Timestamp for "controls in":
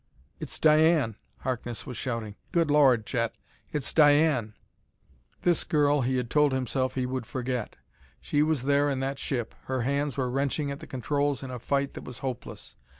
10.87-11.51